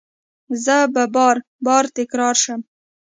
[0.63, 2.61] زه به بار، بار تکرار شم